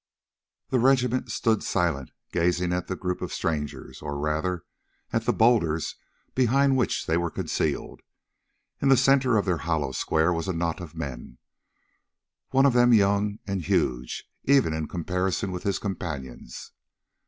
[0.69, 4.63] The regiment stood silent, gazing at the group of strangers, or, rather,
[5.13, 5.95] at the boulders
[6.33, 8.01] behind which they were concealed.
[8.81, 11.37] In the centre of their hollow square was a knot of men,
[12.49, 16.71] one of them young, and huge even in comparison with his companions.